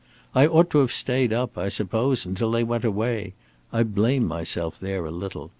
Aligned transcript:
I 0.33 0.47
ought 0.47 0.71
to 0.71 0.79
have 0.79 0.91
stayed 0.91 1.31
up, 1.31 1.55
I 1.59 1.69
suppose, 1.69 2.25
until 2.25 2.49
they 2.49 2.63
went 2.63 2.83
away. 2.83 3.35
I 3.71 3.83
blame 3.83 4.25
myself 4.25 4.79
there 4.79 5.05
a 5.05 5.11
little. 5.11 5.47